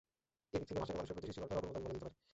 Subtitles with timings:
[0.55, 2.15] এদিক থেকে ভাষাকে মানুষের প্রতি সৃষ্টিকর্তার অপূর্ব দান বলা যেতে পারে।